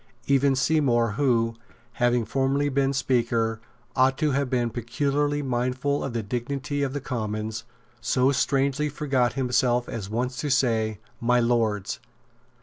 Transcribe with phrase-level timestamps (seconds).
[0.25, 1.53] Even Seymour, who,
[1.93, 3.61] having formerly been Speaker,
[3.95, 7.65] ought to have been peculiarly mindful of the dignity of the Commons,
[8.01, 11.99] so strangely forgot himself as once to say "My Lords."